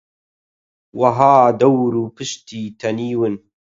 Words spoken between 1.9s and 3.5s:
و پشتی تەنیون